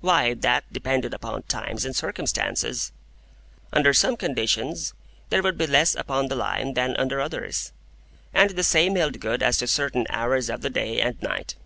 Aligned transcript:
Why, 0.00 0.32
that 0.32 0.72
depended 0.72 1.12
upon 1.12 1.42
times 1.42 1.84
and 1.84 1.94
circumstances. 1.94 2.92
Under 3.74 3.92
some 3.92 4.16
conditions 4.16 4.94
there 5.28 5.42
would 5.42 5.58
be 5.58 5.66
less 5.66 5.94
upon 5.94 6.28
the 6.28 6.34
Line 6.34 6.72
than 6.72 6.96
under 6.96 7.20
others, 7.20 7.72
and 8.32 8.48
the 8.52 8.64
same 8.64 8.96
held 8.96 9.20
good 9.20 9.42
as 9.42 9.58
to 9.58 9.66
certain 9.66 10.06
hours 10.08 10.48
of 10.48 10.62
the 10.62 10.70
day 10.70 11.02
and 11.02 11.20
night. 11.22 11.56